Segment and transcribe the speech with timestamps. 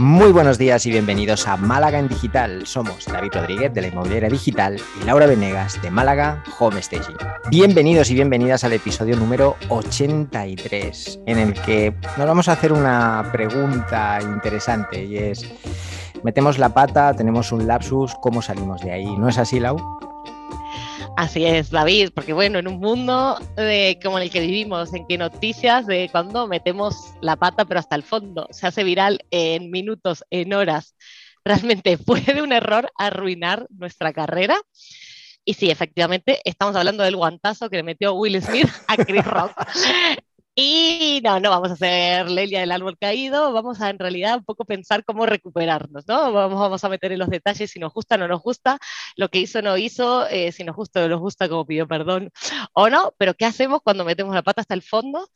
[0.00, 2.66] Muy buenos días y bienvenidos a Málaga en Digital.
[2.66, 7.18] Somos David Rodríguez de la Inmobiliaria Digital y Laura Venegas de Málaga Home Staging.
[7.50, 13.28] Bienvenidos y bienvenidas al episodio número 83, en el que nos vamos a hacer una
[13.30, 15.46] pregunta interesante y es,
[16.22, 19.18] metemos la pata, tenemos un lapsus, ¿cómo salimos de ahí?
[19.18, 20.09] ¿No es así, Lau?
[21.16, 25.18] Así es, David, porque bueno, en un mundo de, como el que vivimos, en que
[25.18, 30.24] noticias de cuando metemos la pata pero hasta el fondo, se hace viral en minutos,
[30.30, 30.96] en horas,
[31.44, 34.58] realmente puede un error arruinar nuestra carrera.
[35.44, 39.52] Y sí, efectivamente, estamos hablando del guantazo que le metió Will Smith a Chris Rock.
[40.54, 44.44] Y no, no vamos a hacer Lelia del árbol caído, vamos a en realidad un
[44.44, 46.32] poco pensar cómo recuperarnos, ¿no?
[46.32, 48.78] Vamos, vamos a meter en los detalles si nos gusta o no nos gusta,
[49.16, 51.66] lo que hizo o no hizo, eh, si nos gusta o no nos gusta, como
[51.66, 52.30] pidió perdón
[52.74, 55.28] o no, pero ¿qué hacemos cuando metemos la pata hasta el fondo?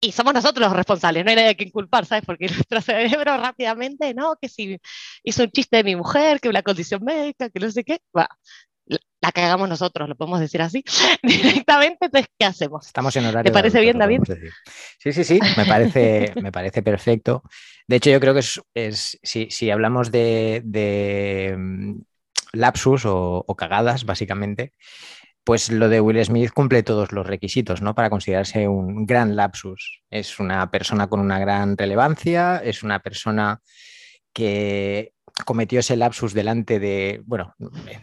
[0.00, 2.24] y somos nosotros los responsables, no hay nadie que inculpar, ¿sabes?
[2.24, 4.78] Porque nuestro cerebro rápidamente, no, que si
[5.22, 8.28] hizo un chiste de mi mujer, que una condición médica, que no sé qué, va,
[9.20, 10.82] la cagamos nosotros, lo podemos decir así,
[11.22, 12.86] directamente, entonces, ¿qué hacemos?
[12.86, 13.50] Estamos en horario.
[13.50, 14.20] ¿Te parece bien, David?
[14.98, 17.42] Sí, sí, sí, me parece, me parece perfecto.
[17.86, 18.40] De hecho, yo creo que
[18.74, 22.00] es, si, hablamos de, mm,
[22.52, 24.72] lapsus o, cagadas, básicamente,
[25.44, 27.94] pues lo de Will Smith cumple todos los requisitos, ¿no?
[27.94, 30.02] Para considerarse un gran lapsus.
[30.10, 33.60] Es una persona con una gran relevancia, es una persona
[34.32, 35.12] que
[35.44, 37.54] cometió ese lapsus delante de, bueno,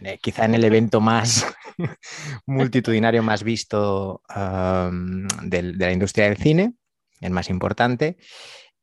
[0.02, 1.46] eh, quizá en el evento más
[2.46, 4.22] multitudinario, más visto
[5.42, 6.74] de, la industria del cine,
[7.20, 8.16] el más importante.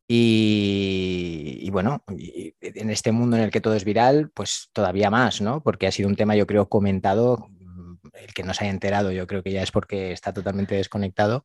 [0.07, 5.63] Y, bueno, en este mundo en el que todo es viral, pues todavía más, ¿no?
[5.63, 7.47] Porque ha sido un tema, yo creo, comentado
[8.21, 11.43] el que no se haya enterado, yo creo que ya es porque está totalmente desconectado,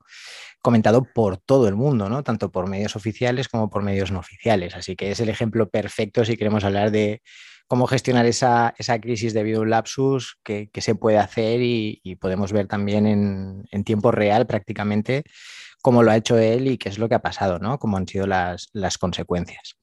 [0.63, 2.23] comentado por todo el mundo, ¿no?
[2.23, 4.75] Tanto por medios oficiales como por medios no oficiales.
[4.75, 7.23] Así que es el ejemplo perfecto si queremos hablar de
[7.67, 12.67] cómo gestionar esa, crisis debido a un lapsus, que, se puede hacer y, podemos ver
[12.67, 15.23] también en, tiempo real prácticamente
[15.81, 17.79] cómo lo ha hecho él y qué es lo que ha pasado, ¿no?
[17.79, 19.77] Cómo han sido las, las consecuencias.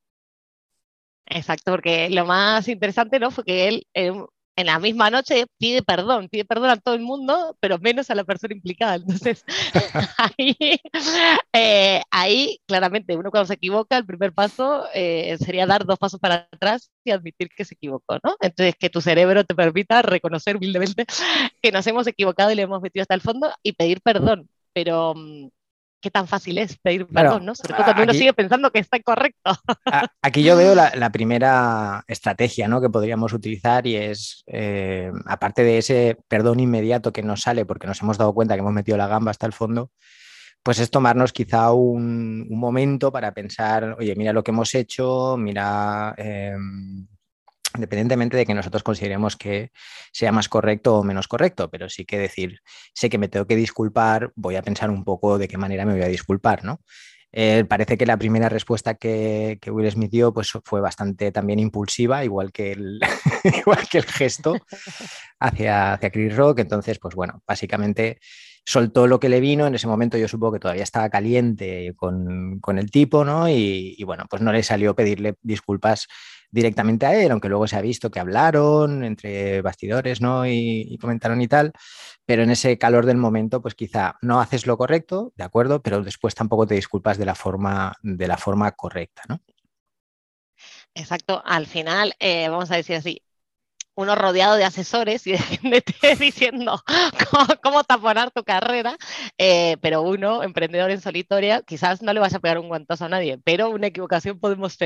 [1.30, 3.32] Exacto, porque lo más interesante ¿no?
[3.32, 4.26] fue que él, en
[4.66, 8.24] la misma noche pide perdón, pide perdón a todo el mundo, pero menos a la
[8.24, 8.96] persona implicada.
[9.08, 9.46] Entonces,
[11.54, 16.20] eh, ahí, claramente uno cuando se equivoca, el primer paso eh, sería dar dos pasos
[16.20, 18.36] para atrás y admitir que se equivocó, ¿no?
[18.42, 21.06] Entonces, que tu cerebro te permita reconocer humildemente
[21.62, 24.50] que nos hemos equivocado y le hemos metido hasta el fondo y pedir perdón.
[24.74, 25.50] Pero mm,
[26.02, 27.56] qué tan fácil es pedir perdón, ¿no?
[27.56, 29.52] Sobre todo cuando uno sigue pensando que está incorrecto.
[30.22, 32.82] Aquí yo veo la, primera estrategia ¿no?
[32.82, 37.88] que podríamos utilizar y es, eh, aparte de ese perdón inmediato que nos sale porque
[37.88, 39.92] nos hemos dado cuenta que hemos metido la gamba hasta el fondo,
[40.64, 46.14] pues es tomarnos quizá un, momento para pensar, oye, mira lo que hemos hecho, mira...
[46.18, 47.08] Em,
[47.78, 49.72] independientemente de que nosotros consideremos que
[50.12, 52.60] sea más correcto o menos correcto, pero sí que decir,
[52.94, 55.94] sé que me tengo que disculpar, voy a pensar un poco de qué manera me
[55.94, 56.82] voy a disculpar, ¿no?
[57.32, 62.24] Eh, parece que la primera respuesta que, Will Smith dio pues, fue bastante también impulsiva,
[62.24, 63.00] igual que el,
[63.44, 64.56] igual que el gesto
[65.40, 66.60] hacia, hacia Chris Rock.
[66.60, 68.20] Entonces, pues bueno, básicamente
[68.66, 69.68] soltó lo que le vino.
[69.68, 73.50] En ese momento yo supongo que todavía estaba caliente con, el tipo, ¿no?
[73.50, 76.08] Y, y, bueno, pues no le salió pedirle disculpas
[76.52, 80.46] directamente a él, aunque luego se ha visto que hablaron entre bastidores, ¿no?
[80.46, 81.74] Y, comentaron y tal,
[82.26, 86.02] pero en ese calor del momento, pues quizá no haces lo correcto, de acuerdo, pero
[86.04, 89.42] después tampoco te disculpas de la forma, de la forma correcta, ¿no?
[90.96, 93.22] Exacto, al final, eh, vamos a decir así,
[93.98, 95.84] uno rodeado de asesores y de gente
[96.20, 96.82] diciendo
[97.64, 98.96] cómo, taponar tu carrera,
[99.38, 103.10] eh, pero uno, emprendedor en solitaria, quizás no le vas a pegar un guantazo a
[103.10, 104.78] nadie, pero una equivocación podemos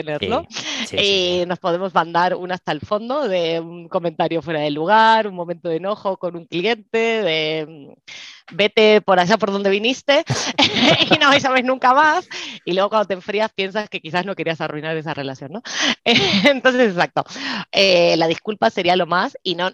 [0.91, 5.35] y nos podemos mandar un hasta el fondo de un comentario fuera de lugar, un
[5.35, 10.23] momento de enojo con un cliente, de mm, vete por allá por donde viniste
[11.11, 12.27] y no sabes nunca más.
[12.65, 15.61] Y luego cuando te enfrías piensas que quizás no querías arruinar esa relación, ¿no?
[16.03, 17.23] Entonces, exacto.
[17.71, 19.71] Eh, la disculpa sería lo más y no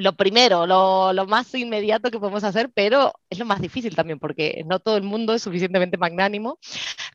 [0.00, 4.64] lo primero, lo, más inmediato que podemos hacer, pero es lo más difícil también, porque
[4.66, 6.58] no todo el mundo es suficientemente magnánimo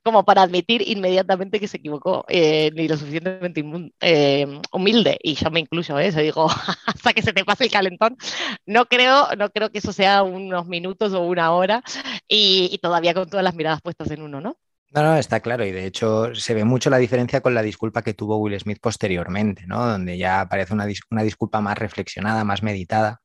[0.04, 3.64] como para admitir inmediatamente que se equivocó, eh, ni lo suficientemente
[4.02, 6.48] eh, humilde, y yo me incluyo eso, digo,
[6.86, 8.18] hasta que se te pase el calentón,
[8.66, 11.84] no creo, no creo que eso sea unos minutos o una hora,
[12.28, 14.58] y todavía con todas las miradas puestas en uno, ¿no?
[14.96, 15.66] No, no, está claro.
[15.66, 18.80] Y de hecho se ve mucho la diferencia con la disculpa que tuvo Will Smith
[18.82, 19.86] posteriormente, ¿no?
[19.86, 23.22] Donde ya aparece una, una disculpa más reflexionada, más meditada,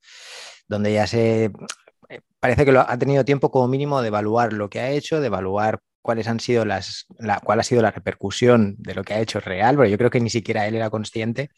[0.67, 1.53] donde ya se...
[2.09, 5.21] Eh, parece que lo, ha tenido tiempo como mínimo de evaluar lo que ha hecho,
[5.21, 7.07] de evaluar cuáles han sido las,
[7.45, 10.21] cuál ha sido la repercusión de lo que ha hecho real, pero yo creo que
[10.21, 11.51] ni siquiera él era consciente.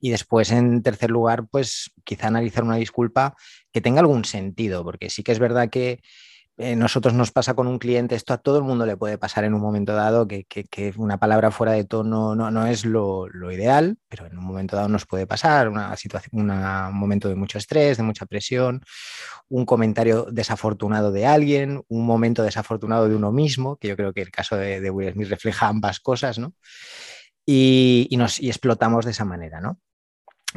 [0.00, 3.36] Y después, en tercer lugar, pues quizá analizar una disculpa
[3.72, 6.00] que tenga algún sentido, porque sí que es verdad que
[6.58, 9.44] eh, nosotros nos pasa con un cliente, esto a todo el mundo le puede pasar
[9.44, 10.44] en un momento dado, que,
[10.96, 14.88] una palabra fuera de tono no, no es lo, ideal, pero en un momento dado
[14.88, 18.82] nos puede pasar, una situación, un momento de mucho estrés, de mucha presión,
[19.48, 24.22] un comentario desafortunado de alguien, un momento desafortunado de uno mismo, que yo creo que
[24.22, 26.54] el caso de, de Will Smith refleja ambas cosas, ¿no?
[27.46, 29.78] Y, y, nos, y explotamos de esa manera, ¿no?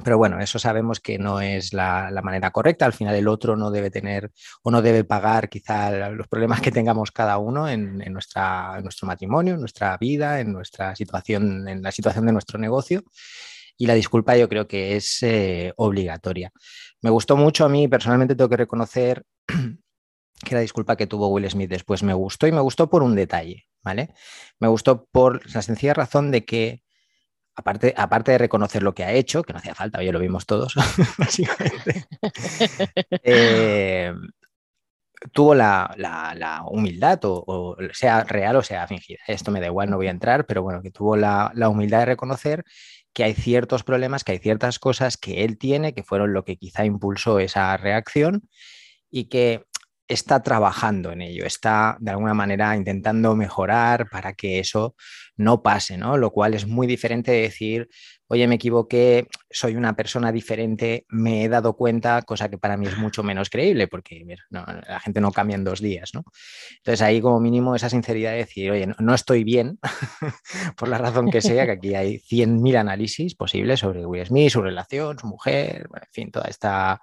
[0.03, 2.85] Pero bueno, eso sabemos que no es la, manera correcta.
[2.85, 4.31] Al final el otro no debe tener
[4.63, 9.55] o no debe pagar quizá los problemas que tengamos cada uno en, nuestra, nuestro matrimonio,
[9.55, 13.03] en nuestra vida, en nuestra situación, en la situación de nuestro negocio.
[13.77, 16.51] Y la disculpa yo creo que es eh, obligatoria.
[17.01, 21.49] Me gustó mucho a mí, personalmente tengo que reconocer que la disculpa que tuvo Will
[21.49, 24.13] Smith después me gustó y me gustó por un detalle, ¿vale?
[24.59, 26.83] Me gustó por la sencilla razón de que
[27.61, 30.75] aparte, de reconocer lo que ha hecho, que no hacía falta, oye, lo vimos todos,
[31.17, 32.05] básicamente,
[33.23, 34.13] eh,
[35.31, 39.19] tuvo la, humildad, o, sea real o sea fingida.
[39.27, 42.05] Esto me da igual, no voy a entrar, pero bueno, que tuvo la humildad de
[42.05, 42.63] reconocer
[43.13, 46.57] que hay ciertos problemas, que hay ciertas cosas que él tiene, que fueron lo que
[46.57, 48.47] quizá impulsó esa reacción
[49.09, 49.65] y que
[50.07, 54.95] está trabajando en ello, está de alguna manera intentando mejorar para que eso
[55.41, 56.17] no pase, ¿no?
[56.17, 57.89] Lo cual es muy diferente de decir,
[58.27, 62.87] oye, me equivoqué, soy una persona diferente, me he dado cuenta, cosa que para mí
[62.87, 66.23] es mucho menos creíble, porque la gente no cambia en dos días, ¿no?
[66.77, 69.79] Entonces ahí como mínimo esa sinceridad de decir, oye, no, estoy bien,
[70.77, 74.61] por la razón que sea, que aquí hay 100.000 análisis posibles sobre Will Smith, su
[74.61, 77.01] relación, su mujer, en fin, toda esta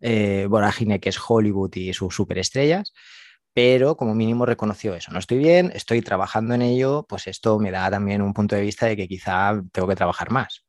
[0.00, 2.92] eh, vorágine que es Hollywood y sus superestrellas
[3.54, 5.12] pero como mínimo reconoció eso.
[5.12, 8.62] No estoy bien, estoy trabajando en ello, pues esto me da también un punto de
[8.62, 10.64] vista de que quizá tengo que trabajar más.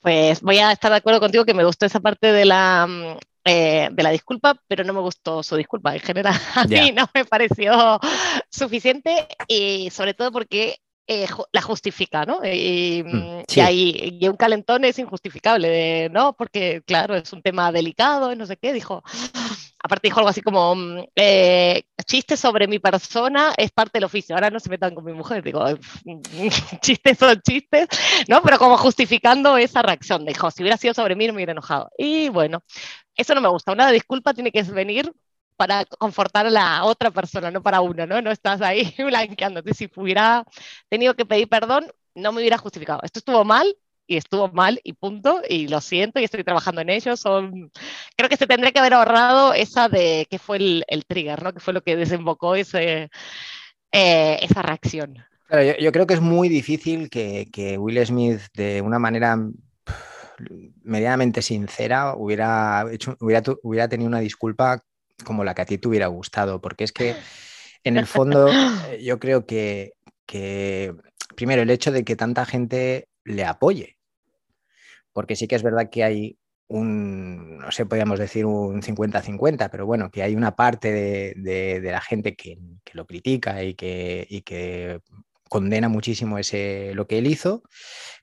[0.00, 3.18] Pues voy a estar de acuerdo contigo que me gustó esa parte de la, mm,
[3.44, 5.92] eh, de la disculpa, pero no me gustó su disculpa.
[5.94, 7.98] En general, a mí no me pareció
[8.48, 10.76] suficiente y sobre todo porque
[11.10, 12.40] eh, la justifica, ¿no?
[12.44, 16.34] Y, mm, mm, y, y, un calentón es injustificable, ¿no?
[16.34, 19.02] Porque, claro, es un tema delicado, no sé qué, dijo.
[19.82, 24.34] Aparte dijo algo así como, mm, eh, chistes sobre mi persona es parte del oficio,
[24.34, 25.64] ahora no se metan con mi mujer, digo,
[26.82, 27.88] chistes son chistes,
[28.28, 28.42] ¿no?
[28.42, 31.90] Pero como justificando esa reacción, dijo, si hubiera sido sobre mí no me hubiera enojado.
[31.96, 32.62] Y bueno,
[33.16, 35.10] eso no me gusta, una disculpa tiene que venir
[35.58, 38.22] para confortar a la otra persona, no para uno, ¿no?
[38.22, 39.74] No estás ahí blanqueándote.
[39.74, 40.44] Si hubiera
[40.88, 43.00] tenido que pedir perdón, no me hubiera justificado.
[43.02, 43.76] Esto estuvo mal
[44.06, 47.16] y estuvo mal y punto, y lo siento y estoy trabajando en ello.
[47.16, 47.70] Son...
[48.16, 51.52] Creo que se tendría que haber ahorrado esa de qué fue el, el, trigger, ¿no?
[51.52, 53.10] Que fue lo que desembocó ese,
[53.92, 55.16] eh, esa reacción.
[55.48, 59.36] Claro, yo, yo, creo que es muy difícil que, que Will Smith de una manera
[60.82, 64.82] medianamente sincera hubiera, hecho, hubiera, hubiera tenido una disculpa
[65.24, 67.14] como la que a ti te hubiera gustado, porque es que
[67.84, 69.92] en el fondo eh, yo creo que,
[71.36, 73.98] primero el hecho de que tanta gente le apoye,
[75.12, 76.38] porque sí que es verdad que hay
[76.68, 82.00] un, no sé, podríamos decir un 50-50, pero bueno, que hay una parte de, la
[82.00, 82.58] gente que,
[82.92, 85.00] lo critica y que, y que
[85.48, 87.62] condena muchísimo ese, lo que él hizo,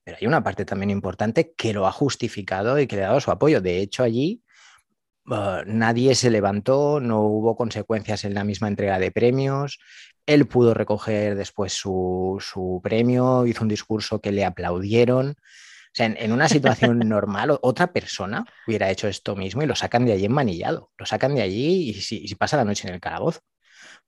[0.03, 3.19] pero hay una parte también importante que lo ha justificado y que le ha dado
[3.19, 3.61] su apoyo.
[3.61, 4.43] De hecho, allí
[5.27, 9.79] Ah, nadie se levantó, no hubo consecuencias en la misma entrega de premios.
[10.25, 15.31] Él pudo recoger después su, premio, hizo un discurso que le aplaudieron.
[15.31, 20.05] O sea, en, una situación normal, otra persona hubiera hecho esto mismo y lo sacan
[20.05, 20.91] de allí enmanillado.
[20.97, 23.41] Lo sacan de allí y si, pasa la noche en el calabozo,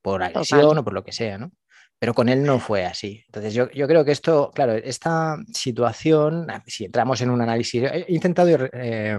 [0.01, 1.51] por agresión o por lo que sea, ¿no?
[1.99, 3.23] Pero con él no fue así.
[3.25, 8.49] Entonces yo, creo que esto, claro, esta situación, si entramos en un análisis, he intentado
[8.71, 9.17] eh,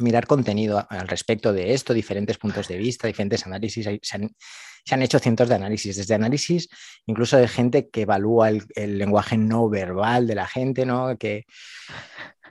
[0.00, 3.88] mirar contenido al respecto de esto, diferentes puntos de vista, diferentes análisis.
[4.02, 6.68] Se han, hecho cientos de análisis, desde análisis
[7.06, 11.16] incluso de gente que evalúa el, lenguaje no verbal de la gente, ¿no?
[11.18, 11.44] Que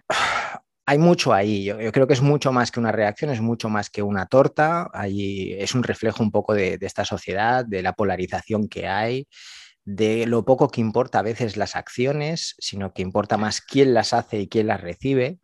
[0.85, 1.65] hay mucho ahí.
[1.65, 4.89] Yo, creo que es mucho más que una reacción, es mucho más que una torta.
[4.93, 9.27] Ahí es un reflejo un poco de, de esta sociedad, de la polarización que hay
[9.85, 14.13] de lo poco que importa a veces las acciones, sino que importa más quién las
[14.13, 15.39] hace y quién las recibe.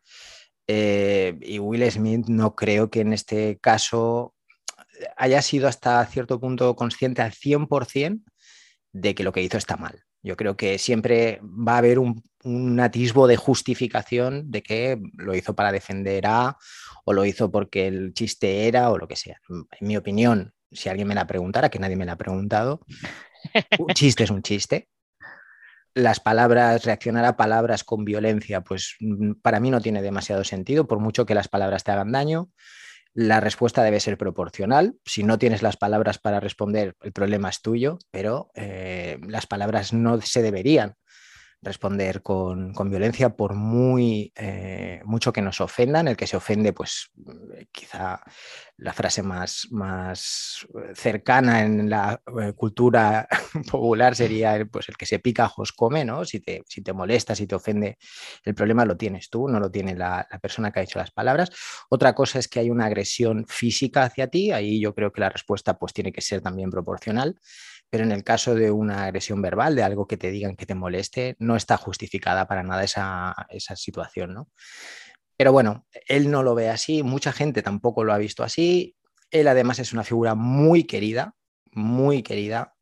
[0.68, 4.34] Eh, y Will Smith no creo que en este caso
[5.18, 8.24] haya sido hasta cierto punto consciente al 100%
[8.92, 10.04] de que lo que hizo está mal.
[10.24, 12.24] Yo creo que siempre va a haber un,
[12.80, 16.58] atisbo de justificación de que lo hizo para defender a
[17.04, 19.40] o lo hizo porque el chiste era o lo que sea.
[19.50, 22.82] En mi opinión, si alguien me la preguntara, que nadie me la ha preguntado,
[23.80, 24.90] un chiste es un chiste.
[25.96, 30.88] Las palabras, reaccionar a palabras con violencia, pues mm, para mí no tiene demasiado sentido,
[30.88, 32.50] por mucho que las palabras te hagan daño.
[33.14, 34.98] La respuesta debe ser proporcional.
[35.06, 39.94] Si no tienes las palabras para responder, el problema es tuyo, pero eh, las palabras
[39.94, 40.98] no se deberían
[41.66, 46.08] responder con, violencia por muy eh, mucho que nos ofendan.
[46.08, 47.12] El que se ofende, pues
[47.72, 48.22] quizá
[48.78, 53.28] la frase más, más cercana en la eh, cultura
[53.72, 56.24] popular sería el, pues, el que se pica, ojos come, ¿no?
[56.26, 57.98] Si te, si te molesta, si te ofende,
[58.44, 61.12] el problema lo tienes tú, no lo tiene la, la persona que ha dicho las
[61.12, 61.52] palabras.
[61.90, 65.30] Otra cosa es que hay una agresión física hacia ti, ahí yo creo que la
[65.30, 67.40] respuesta pues tiene que ser también proporcional
[67.96, 70.76] pero en el caso de una agresión verbal, de algo que te digan que te
[70.76, 73.34] moleste, no está justificada para nada esa,
[73.78, 74.50] situación, ¿no?
[75.38, 78.98] Pero bueno, él no lo ve así, mucha gente tampoco lo ha visto así.
[79.32, 81.36] Él además es una figura muy querida,
[81.72, 82.74] muy querida,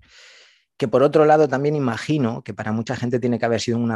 [0.77, 3.95] que por otro lado también imagino que para mucha gente tiene que haber sido un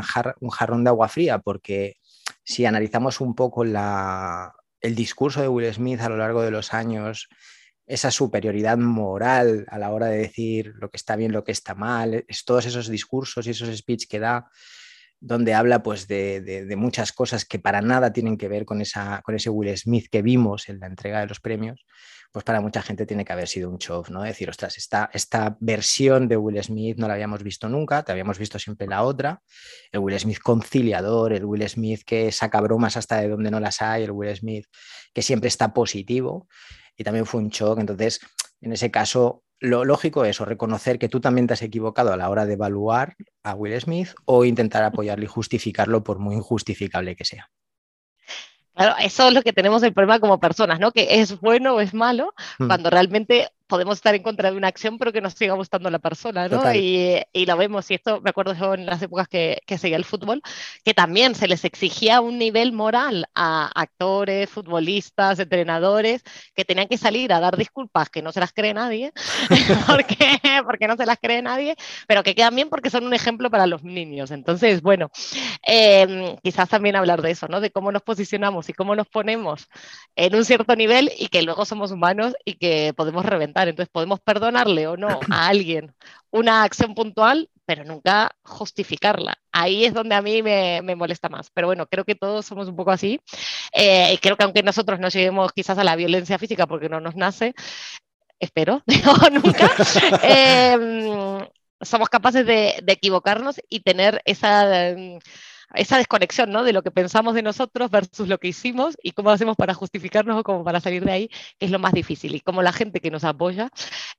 [0.51, 1.95] jarrón de agua fría, porque
[2.43, 7.27] si analizamos un poco el discurso de Will Smith a lo largo de los años,
[7.87, 11.73] esa superioridad moral a la hora de decir lo que está bien, lo que está
[11.73, 14.49] mal, es todos esos discursos y esos speech que da,
[15.19, 19.35] donde habla pues de, muchas cosas que para nada tienen que ver con, esa, con
[19.35, 21.85] ese Will Smith que vimos en la entrega de los premios,
[22.31, 24.21] pues para mucha gente tiene que haber sido un show, ¿no?
[24.21, 28.37] Decir, ostras, esta, esta versión de Will Smith no la habíamos visto nunca, te habíamos
[28.37, 29.41] visto siempre la otra,
[29.93, 33.81] el Will Smith conciliador, el Will Smith que saca bromas hasta de donde no las
[33.81, 34.65] hay, el Will Smith
[35.13, 36.47] que siempre está positivo
[36.97, 37.79] y también fue un shock.
[37.79, 38.19] Entonces,
[38.61, 42.17] en ese caso, lo lógico es o reconocer que tú también te has equivocado a
[42.17, 47.15] la hora de evaluar a Will Smith o intentar apoyarlo y justificarlo por muy injustificable
[47.15, 47.49] que sea.
[48.75, 50.91] Claro, eso es lo que tenemos el problema como personas, ¿no?
[50.91, 52.67] Que es bueno o es malo, hmm.
[52.67, 55.99] cuando realmente podemos estar en contra de una acción, pero que nos siga gustando la
[55.99, 56.73] persona, ¿no?
[56.73, 59.97] Y, y, lo vemos, y esto me acuerdo yo en las épocas que, que, seguía
[59.97, 60.41] el fútbol,
[60.83, 66.23] que también se les exigía un nivel moral a actores, futbolistas, entrenadores,
[66.55, 69.11] que tenían que salir a dar disculpas que no se las cree nadie,
[69.87, 71.75] porque, porque no se las cree nadie,
[72.07, 74.31] pero que quedan bien porque son un ejemplo para los niños.
[74.31, 75.11] Entonces, bueno,
[75.63, 77.59] em, quizás también hablar de eso, ¿no?
[77.59, 79.67] De cómo nos posicionamos y cómo nos ponemos
[80.15, 84.19] en un cierto nivel y que luego somos humanos y que podemos reventar entonces podemos
[84.19, 85.93] perdonarle o no a alguien
[86.31, 89.37] una acción puntual, pero nunca justificarla.
[89.51, 91.49] Ahí es donde a mí me, molesta más.
[91.53, 93.19] Pero bueno, creo que todos somos un poco así.
[93.73, 97.15] Eh, creo que aunque nosotros no lleguemos quizás a la violencia física porque no nos
[97.15, 97.53] nace,
[98.39, 98.83] espero,
[99.31, 99.71] nunca,
[100.23, 101.45] em,
[101.81, 104.95] somos capaces de, de, equivocarnos y tener esa
[105.73, 106.63] esa desconexión ¿no?
[106.63, 110.37] de lo que pensamos de nosotros versus lo que hicimos y cómo hacemos para justificarnos
[110.39, 112.35] o como para salir de ahí, que es lo más difícil.
[112.35, 113.69] Y cómo la gente que nos apoya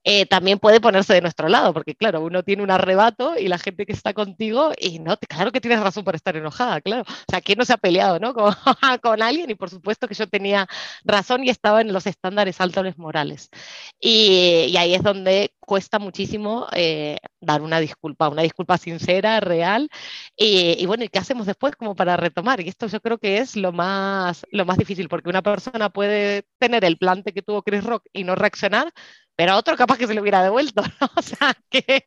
[0.04, 3.58] eh, también puede ponerse de nuestro lado, porque claro, uno tiene un arrebato y la
[3.58, 7.02] gente que está contigo, y no, claro que tienes razón por estar enojada, claro.
[7.02, 8.34] O sea, ¿quién no se ha peleado ¿no?
[8.34, 8.54] con,
[9.02, 9.50] con alguien?
[9.50, 10.66] Y por supuesto que yo tenía
[11.04, 13.50] razón y estaba en los estándares altos morales.
[14.00, 19.90] Y, y ahí es donde cuesta muchísimo eh, dar una disculpa, una disculpa sincera, real.
[20.34, 21.46] Y, y bueno, ¿y qué hacemos?
[21.46, 22.60] después como para retomar?
[22.60, 26.44] Y esto yo creo que es lo más, lo más difícil, porque una persona puede
[26.58, 28.92] tener el plante que tuvo Chris Rock y no reaccionar,
[29.38, 30.82] pero a otro capaz que se le hubiera devuelto,
[31.16, 32.02] O sea, ¿qué,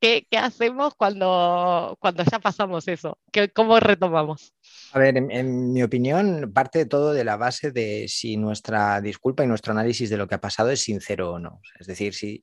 [0.00, 3.18] qué, hacemos cuando, cuando ya pasamos eso?
[3.30, 4.52] ¿Qué, ¿Cómo retomamos?
[4.92, 9.44] A ver, en, mi opinión, parte de todo de la base de si nuestra disculpa
[9.44, 11.60] y nuestro análisis de lo que ha pasado es sincero o no.
[11.78, 12.42] Es decir, si,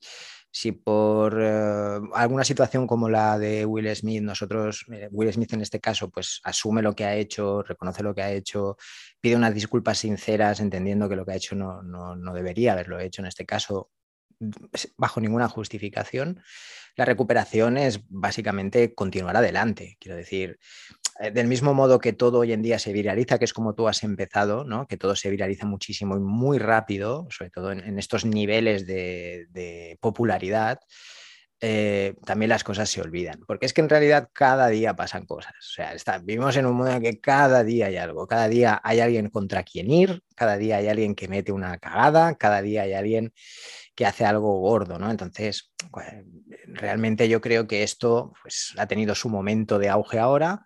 [0.50, 5.60] si por eh, alguna situación como la de Will Smith, nosotros, eh, Will Smith en
[5.60, 8.78] este caso, pues asume lo que ha hecho, reconoce lo que ha hecho,
[9.20, 13.20] pide unas disculpas sinceras, entendiendo que lo que ha hecho no, no debería haberlo hecho
[13.20, 13.90] en este caso,
[14.96, 16.42] bajo ninguna justificación,
[16.96, 19.96] la recuperación es básicamente continuar adelante.
[20.00, 20.58] Quiero decir,
[21.20, 23.88] eh, del mismo modo que todo hoy en día se viraliza, que es como tú
[23.88, 24.86] has empezado, ¿no?
[24.86, 30.80] que todo se viraliza muchísimo y muy rápido, sobre todo en, estos niveles de, popularidad,
[31.60, 33.40] eh, también las cosas se olvidan.
[33.46, 35.54] Porque es que en realidad cada día pasan cosas.
[35.58, 39.00] O sea, vivimos en un mundo en que cada día hay algo, cada día hay
[39.00, 42.94] alguien contra quien ir, cada día hay alguien que mete una cagada, cada día hay
[42.94, 43.32] alguien
[43.94, 45.10] que hace algo gordo, ¿no?
[45.10, 46.06] Entonces, pues,
[46.66, 50.64] realmente yo creo que esto pues, ha tenido su momento de auge ahora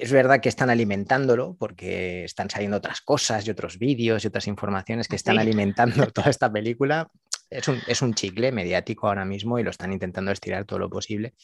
[0.00, 4.46] es verdad que están alimentándolo porque están saliendo otras cosas y otros vídeos y otras
[4.46, 7.08] informaciones que están alimentando toda esta película.
[7.50, 10.90] Es un, es un, chicle mediático ahora mismo y lo están intentando estirar todo lo
[10.90, 11.34] posible.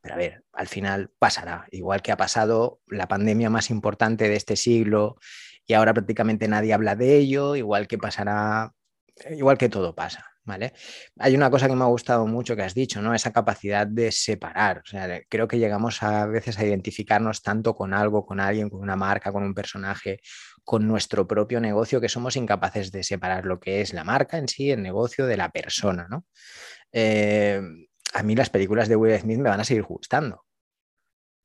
[0.00, 4.36] Pero a ver, al final pasará, igual que ha pasado la pandemia más importante de
[4.36, 5.16] este siglo
[5.66, 8.72] y ahora prácticamente nadie habla de ello, igual que pasará,
[9.30, 10.24] igual que todo pasa.
[10.48, 10.72] ¿vale?
[11.18, 13.14] Hay una cosa que me ha gustado mucho que has dicho, ¿no?
[13.14, 14.78] Esa capacidad de separar.
[14.78, 18.80] O sea, creo que llegamos a veces a identificarnos tanto con algo, con alguien, con
[18.80, 20.20] una marca, con un personaje,
[20.68, 24.48] con nuestro propio negocio, que somos incapaces de separar lo que es la marca en
[24.48, 26.26] sí, el negocio, de la persona, ¿no?
[26.92, 27.58] Eh,
[28.12, 30.44] a mí las películas de Will Smith me van a seguir gustando.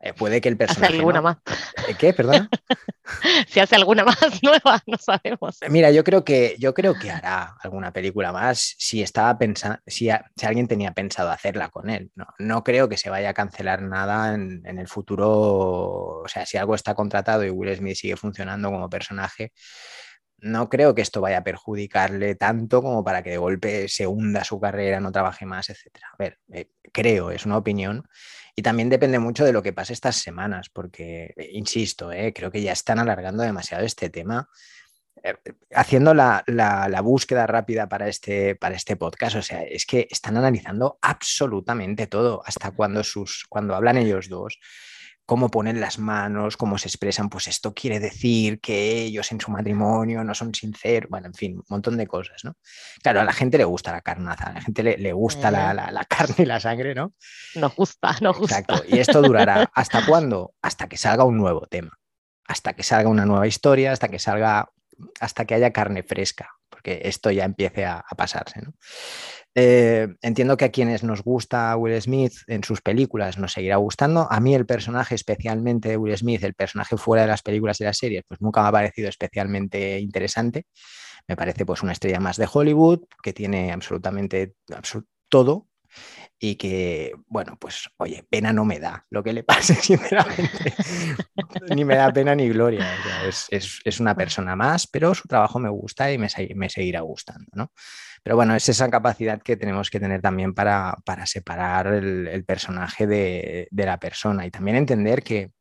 [0.05, 0.87] Eh, puede que el personaje.
[0.87, 1.37] ¿Hace alguna más?
[1.87, 2.13] ¿Eh, ¿Qué?
[2.13, 2.49] Perdona.
[3.47, 5.59] si hace alguna más nueva, no sabemos.
[5.69, 10.09] Mira, yo creo que, yo creo que hará alguna película más si estaba pensando, si,
[10.35, 12.11] si, alguien tenía pensado hacerla con él.
[12.15, 15.29] No, no creo que se vaya a cancelar nada en, en, el futuro.
[15.29, 19.53] O sea, si algo está contratado y Will Smith sigue funcionando como personaje,
[20.43, 24.43] no creo que esto vaya a perjudicarle tanto como para que de golpe se hunda
[24.43, 25.87] su carrera, no trabaje más, etc.
[26.11, 28.07] A ver, eh, creo, es una opinión.
[28.55, 32.51] Y también depende mucho de lo que pase estas semanas, porque, eh, insisto, eh, creo
[32.51, 34.49] que ya están alargando demasiado este tema.
[35.73, 40.07] haciendo la, la, la, búsqueda rápida para este, para este podcast, o sea, es que
[40.11, 44.59] están analizando absolutamente todo, hasta cuando, sus, cuando hablan ellos dos
[45.25, 49.51] cómo ponen las manos, cómo se expresan, pues esto quiere decir que ellos en su
[49.51, 52.57] matrimonio no son sinceros, bueno, en fin, un montón de cosas, ¿no?
[53.01, 55.73] Claro, a la gente le gusta la carnaza, a la gente le, le gusta la,
[55.73, 57.13] la, la, carne y la sangre, ¿no?
[57.55, 58.59] Nos gusta, nos gusta.
[58.59, 60.53] Exacto, y esto durará hasta cuándo?
[60.61, 61.97] Hasta que salga un nuevo tema,
[62.45, 64.69] hasta que salga una nueva historia, hasta que salga,
[65.19, 66.49] hasta que haya carne fresca,
[66.83, 68.61] porque esto ya empiece a, pasarse.
[69.55, 74.27] Eh, entiendo que a quienes nos gusta Will Smith en sus películas nos seguirá gustando.
[74.29, 77.85] A mí el personaje, especialmente de Will Smith, el personaje fuera de las películas y
[77.85, 80.65] las series, pues nunca me ha parecido especialmente interesante.
[81.27, 85.67] Me parece pues una estrella más de Hollywood que tiene absolutamente absolut todo
[86.39, 90.73] y que, bueno, pues oye, pena no me da lo que le pase, sinceramente.
[91.73, 92.85] ni me da pena ni gloria.
[93.25, 97.01] Es, es, es, una persona más, pero su trabajo me gusta y me, me seguirá
[97.01, 97.71] gustando, ¿no?
[98.23, 102.45] Pero bueno, es esa capacidad que tenemos que tener también para, para separar el, el
[102.45, 105.51] personaje de, de, la persona y también entender que,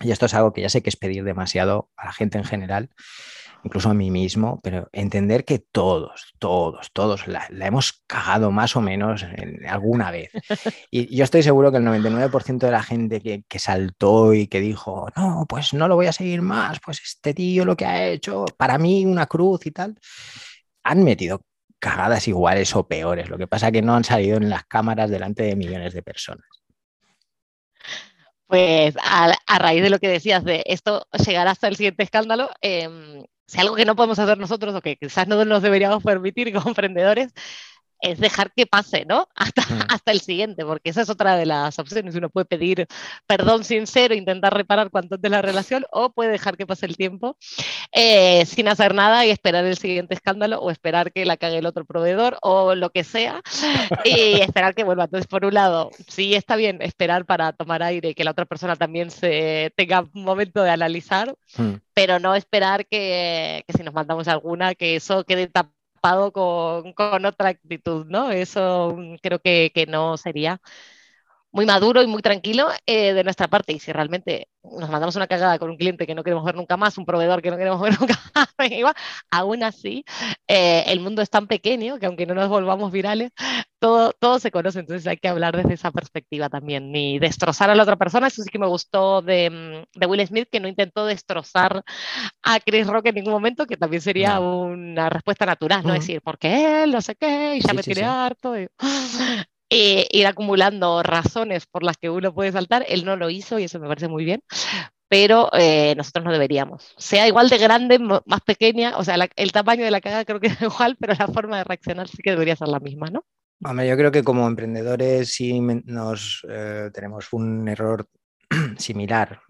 [0.00, 2.44] y esto es algo que ya sé que es pedir demasiado a la gente en
[2.44, 2.90] general,
[3.66, 8.80] incluso a mí mismo, pero entender que todos, todos, todos la, hemos cagado más o
[8.80, 10.30] menos en, alguna vez.
[10.90, 14.60] Y yo estoy seguro que el 99% de la gente que, que, saltó y que
[14.60, 18.06] dijo, no, pues no lo voy a seguir más, pues este tío lo que ha
[18.06, 19.98] hecho, para mí una cruz y tal,
[20.84, 21.42] han metido
[21.80, 23.28] cagadas iguales o peores.
[23.28, 26.02] Lo que pasa es que no han salido en las cámaras delante de millones de
[26.02, 26.46] personas.
[28.46, 32.48] Pues a, a raíz de lo que decías de esto llegará hasta el siguiente escándalo,
[32.62, 36.52] eh, si algo que no podemos hacer nosotros o que quizás no nos deberíamos permitir
[36.54, 37.32] como emprendedores
[38.00, 39.28] es dejar que pase, ¿no?
[39.36, 39.86] Hasta, mm.
[39.88, 42.14] hasta el siguiente, porque esa es otra de las opciones.
[42.14, 42.86] Uno puede pedir
[43.26, 47.36] perdón sincero, intentar reparar cuanto antes la relación, o puede dejar que pase el tiempo
[47.92, 51.66] eh, sin hacer nada y esperar el siguiente escándalo, o esperar que la cague el
[51.66, 53.42] otro proveedor, o lo que sea,
[54.04, 55.04] y esperar que vuelva.
[55.04, 58.46] Entonces, por un lado, sí está bien esperar para tomar aire y que la otra
[58.46, 61.74] persona también se tenga un momento de analizar, mm.
[61.94, 65.75] pero no esperar que, que si nos mandamos alguna, que eso quede tapado
[66.32, 68.30] con, con, otra actitud, ¿no?
[68.30, 70.60] Eso mm, creo que, que no sería
[71.56, 73.72] muy maduro y muy tranquilo eh, de nuestra parte.
[73.72, 76.76] Y si realmente nos mandamos una cagada con un cliente que no queremos ver nunca
[76.76, 78.48] más, un proveedor que no queremos ver nunca más,
[79.30, 80.04] aún así,
[80.46, 83.32] eh, el mundo es tan pequeño que aunque no nos volvamos virales,
[83.78, 84.80] todo, todo se conoce.
[84.80, 86.92] Entonces hay que hablar desde esa perspectiva también.
[86.92, 88.26] Ni destrozar a la otra persona.
[88.26, 91.82] Eso sí que me gustó de, mm, de Will Smith, que no intentó destrozar
[92.42, 94.60] a Chris Rock en ningún momento, que también sería no.
[94.60, 95.88] una respuesta natural, ¿no?
[95.88, 96.00] Uh -huh.
[96.00, 98.58] Decir, porque él, no sé qué, y ya sí, me tiré sí, harto.
[98.58, 98.68] Y
[99.68, 102.84] eh, ir acumulando razones por las que uno puede saltar.
[102.88, 104.42] Él no lo hizo y eso me parece muy bien,
[105.08, 106.94] pero eh, nosotros no deberíamos.
[106.98, 110.48] Sea igual de grande, más pequeña, o sea, el tamaño de la caga creo que
[110.48, 113.24] es igual, pero la forma de reaccionar sí que debería ser la misma, ¿no?
[113.64, 118.06] Hombre, yo creo que como emprendedores sí nos eh, tenemos un error
[118.76, 119.40] similar,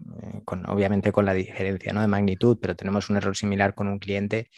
[0.67, 2.01] obviamente con la diferencia ¿no?
[2.01, 4.49] de magnitud, pero tenemos un error similar con un cliente.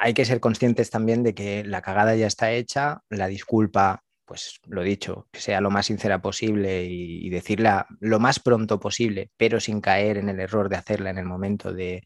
[0.00, 4.60] Hay que ser conscientes también de que la cagada ya está hecha, la disculpa pues
[4.66, 9.58] lo dicho, que sea lo más sincera posible y, decirla lo más pronto posible, pero
[9.58, 12.04] sin caer en el error de hacerla en el momento de,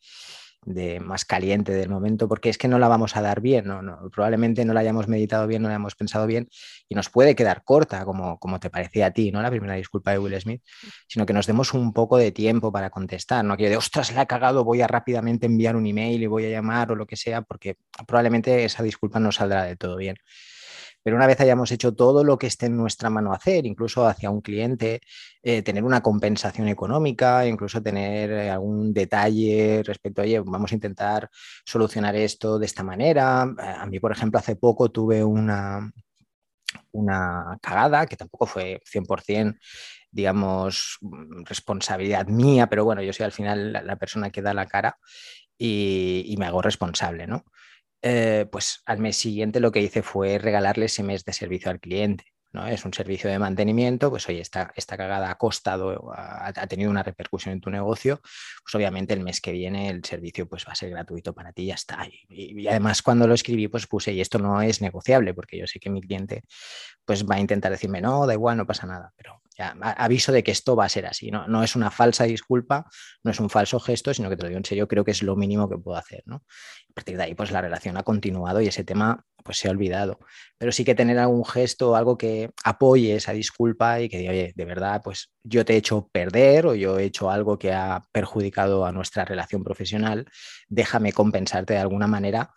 [1.00, 3.82] más caliente del momento, porque es que no la vamos a dar bien, ¿no?
[3.82, 6.48] No, probablemente no la hayamos meditado bien, no la hayamos pensado bien
[6.88, 9.42] y nos puede quedar corta, como, como te parecía a ti, ¿no?
[9.42, 10.62] La primera disculpa de Will Smith,
[11.08, 14.22] sino que nos demos un poco de tiempo para contestar, no que de, ostras, la
[14.22, 17.16] he cagado, voy a rápidamente enviar un email y voy a llamar o lo que
[17.16, 20.16] sea, porque probablemente esa disculpa no saldrá de todo bien
[21.02, 24.30] pero una vez hayamos hecho todo lo que esté en nuestra mano hacer, incluso hacia
[24.30, 25.00] un cliente,
[25.42, 30.74] eh, tener una compensación económica, incluso tener eh, algún detalle respecto a, oye, vamos a
[30.74, 31.28] intentar
[31.64, 33.42] solucionar esto de esta manera.
[33.42, 35.90] A mí, por ejemplo, hace poco tuve una,
[36.92, 39.58] una cagada que tampoco fue 100%
[40.12, 40.98] digamos,
[41.46, 44.98] responsabilidad mía, pero bueno, yo soy al final la, persona que da la cara
[45.58, 47.44] y, me hago responsable, ¿no?
[48.02, 51.80] Eh, pues al mes siguiente lo que hice fue regalarle ese mes de servicio al
[51.80, 52.24] cliente.
[52.52, 52.66] ¿no?
[52.66, 57.02] Es un servicio de mantenimiento, pues oye, esta, esta cagada ha costado, ha, tenido una
[57.02, 58.20] repercusión en tu negocio,
[58.62, 61.62] pues obviamente el mes que viene el servicio pues va a ser gratuito para ti
[61.62, 62.06] y ya está.
[62.28, 65.78] Y, además cuando lo escribí pues puse, y esto no es negociable, porque yo sé
[65.78, 66.42] que mi cliente
[67.04, 70.42] pues va a intentar decirme, no, da igual, no pasa nada, pero ya, aviso de
[70.42, 71.46] que esto va a ser así, ¿no?
[71.46, 72.86] no es una falsa disculpa,
[73.22, 75.22] no es un falso gesto, sino que te lo digo en serio, creo que es
[75.22, 76.36] lo mínimo que puedo hacer, ¿no?
[76.36, 79.70] A partir de ahí, pues la relación ha continuado y ese tema pues se ha
[79.70, 80.20] olvidado.
[80.58, 84.52] Pero sí que tener algún gesto, algo que apoye esa disculpa y que diga, oye,
[84.54, 88.02] de verdad, pues yo te he hecho perder o yo he hecho algo que ha
[88.12, 90.26] perjudicado a nuestra relación profesional,
[90.68, 92.50] déjame compensarte de alguna manera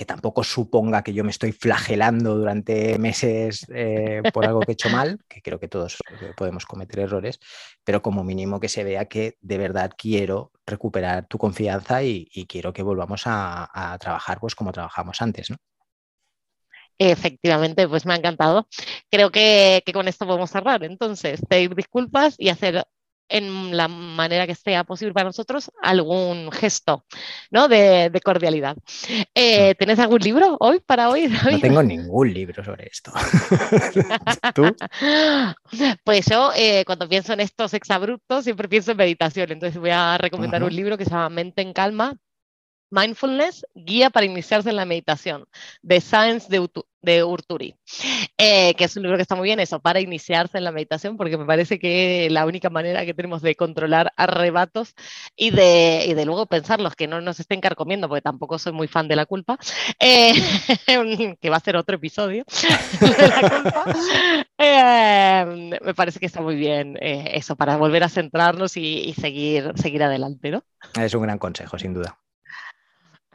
[0.00, 4.72] que tampoco suponga que yo me estoy flagelando durante meses eh, por algo que he
[4.72, 5.98] hecho mal, que creo que todos
[6.38, 7.38] podemos cometer errores,
[7.84, 12.72] pero como mínimo que se vea que de verdad quiero recuperar tu confianza y, quiero
[12.72, 15.58] que volvamos a, trabajar pues como trabajamos antes, ¿no?
[16.96, 18.68] Efectivamente, pues me ha encantado.
[19.10, 20.82] Creo que, que, con esto podemos cerrar.
[20.82, 22.86] Entonces, pedir disculpas y hacer
[23.30, 27.04] en la manera que sea posible para nosotros algún gesto
[27.50, 27.68] ¿no?
[27.68, 28.76] de, cordialidad.
[29.34, 31.28] Eh, ¿Tienes algún libro hoy para hoy?
[31.28, 33.12] No tengo ningún libro sobre esto.
[34.54, 34.64] ¿Tú?
[36.04, 40.18] Pues yo eh, cuando pienso en estos exabruptos siempre pienso en meditación, entonces voy a
[40.18, 42.16] recomendar un libro que se llama Mente en Calma
[42.90, 45.46] Mindfulness, guía para iniciarse en la meditación,
[45.82, 47.76] de Science de, Urturi,
[48.36, 51.16] eh, que es un libro que está muy bien eso, para iniciarse en la meditación,
[51.16, 54.94] porque me parece que la única manera que tenemos de controlar arrebatos
[55.36, 58.88] y de, y de luego pensarlos, que no nos estén carcomiendo, porque tampoco soy muy
[58.88, 59.58] fan de la culpa,
[59.98, 60.32] eh,
[61.40, 62.44] que va a ser otro episodio
[63.00, 63.84] de la culpa,
[64.58, 69.72] eh, me parece que está muy bien eso, para volver a centrarnos y, y seguir,
[69.76, 70.64] seguir adelante, ¿no?
[71.00, 72.18] Es un gran consejo, sin duda.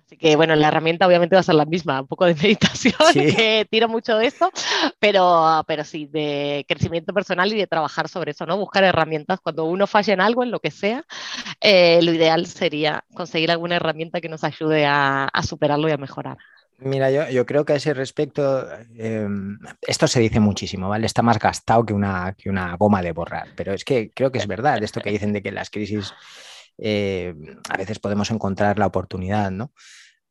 [0.05, 2.93] Así que bueno, la herramienta obviamente va a ser la misma, un poco de meditación,
[3.11, 4.51] que tira mucho de esto,
[4.99, 8.55] pero, pero sí, de crecimiento personal y de trabajar sobre eso, ¿no?
[8.57, 9.39] Buscar herramientas.
[9.41, 11.03] Cuando uno falla en algo, en lo que sea,
[11.59, 16.37] eh, lo ideal sería conseguir alguna herramienta que nos ayude a, superarlo y a mejorar.
[16.77, 21.07] Mira, yo, yo, creo que a ese respecto, em, esto se dice muchísimo, ¿vale?
[21.07, 24.39] Está más gastado que una, que una goma de borrar, pero es que creo que
[24.39, 26.13] es verdad esto que dicen de que las crisis
[26.77, 27.33] eh,
[27.69, 29.71] a veces podemos encontrar la oportunidad, ¿no?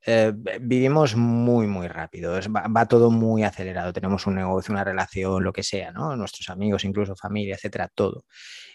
[0.06, 5.52] Eh, vivimos muy, muy rápido, va, todo muy acelerado, tenemos un negocio, una relación, lo
[5.52, 6.14] que sea, ¿no?
[6.14, 8.24] Nuestros amigos, incluso familia, etcétera, todo.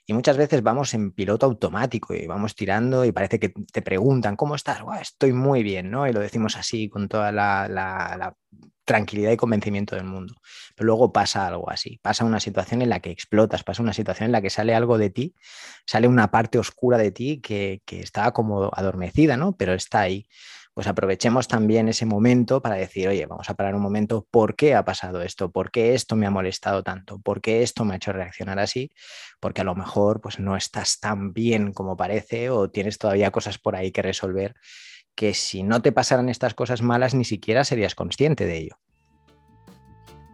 [0.07, 4.35] Y muchas veces vamos en piloto automático y vamos tirando y parece que te preguntan,
[4.35, 4.79] ¿cómo estás?
[5.01, 6.07] estoy muy bien, ¿no?
[6.07, 8.33] Y lo decimos así con toda la,
[8.85, 10.33] tranquilidad y convencimiento del mundo.
[10.75, 14.25] Pero luego pasa algo así, pasa una situación en la que explotas, pasa una situación
[14.25, 15.35] en la que sale algo de ti,
[15.85, 19.55] sale una parte oscura de ti que, que está como adormecida, ¿no?
[19.55, 20.27] Pero está ahí
[20.79, 24.75] pues aprovechemos también ese momento para decir, oye, vamos a parar un momento, ¿por qué
[24.75, 25.51] ha pasado esto?
[25.51, 27.19] ¿Por qué esto me ha molestado tanto?
[27.19, 28.89] ¿Por qué esto me ha hecho reaccionar así?
[29.41, 33.57] Porque a lo mejor pues no estás tan bien como parece o tienes todavía cosas
[33.57, 34.55] por ahí que resolver
[35.15, 38.79] que si no te pasaran estas cosas malas ni siquiera serías consciente de ello.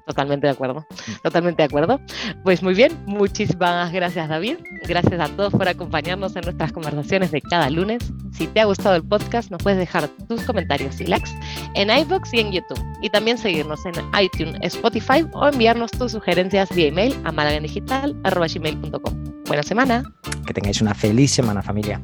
[0.06, 0.86] Totalmente de acuerdo,
[1.24, 2.00] totalmente de acuerdo.
[2.44, 4.58] Pues muy bien, muchísimas gracias David.
[4.88, 8.14] Gracias a todos por acompañarnos en nuestras conversaciones de cada lunes.
[8.32, 11.32] Si te ha gustado el podcast, nos puedes dejar tus comentarios y likes
[11.74, 12.80] en iVoox y en YouTube.
[13.02, 19.24] Y también seguirnos en iTunes, Spotify o enviarnos tus sugerencias vía email a malaganigital.com.
[19.48, 20.04] Buena semana.
[20.46, 22.00] Que tengáis una feliz semana familia.